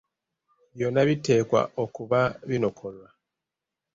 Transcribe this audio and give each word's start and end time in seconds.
Byonna 0.75 1.01
biteekwa 1.09 1.61
okuba 1.83 2.19
binokolwa. 2.49 3.07